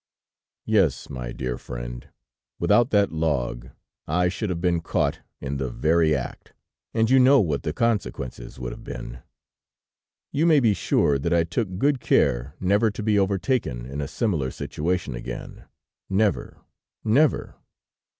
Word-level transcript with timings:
"Yes, 0.65 1.11
my 1.11 1.31
dear 1.31 1.59
friend, 1.59 2.09
without 2.57 2.89
that 2.89 3.11
log, 3.11 3.69
I 4.07 4.29
should 4.29 4.49
have 4.49 4.59
been 4.59 4.81
caught 4.81 5.19
in 5.39 5.57
the 5.57 5.69
very 5.69 6.15
act, 6.15 6.53
and 6.91 7.07
you 7.07 7.19
know 7.19 7.39
what 7.39 7.61
the 7.61 7.71
consequences 7.71 8.57
would 8.57 8.71
have 8.71 8.83
been! 8.83 9.19
"You 10.31 10.47
may 10.47 10.59
be 10.59 10.73
sure 10.73 11.19
that 11.19 11.35
I 11.35 11.43
took 11.43 11.77
good 11.77 11.99
care 11.99 12.55
never 12.59 12.89
to 12.89 13.03
be 13.03 13.19
overtaken 13.19 13.85
in 13.85 14.01
a 14.01 14.07
similar 14.07 14.49
situation 14.49 15.13
again; 15.13 15.65
never, 16.09 16.57
never. 17.03 17.53